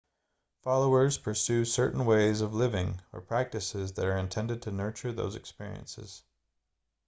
followers 0.63 1.19
pursue 1.19 1.63
certain 1.63 2.07
ways 2.07 2.41
of 2.41 2.55
living 2.55 2.99
or 3.13 3.21
practices 3.21 3.91
that 3.93 4.05
are 4.07 4.17
intended 4.17 4.59
to 4.63 4.71
nurture 4.71 5.11
those 5.11 5.35
experiences 5.35 6.23